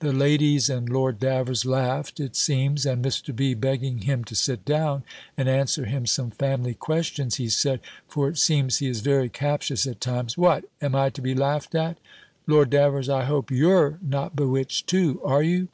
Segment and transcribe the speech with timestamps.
[0.00, 3.32] The ladies and Lord Davers laughed, it seems; and Mr.
[3.32, 3.54] B.
[3.54, 5.04] begging him to sit down,
[5.36, 9.86] and answer him some family questions, he said, (for it seems he is very captious
[9.86, 11.98] at times), "What, am I to be laughed at!
[12.48, 15.68] Lord Davers, I hope you're not bewitched, too, are you?"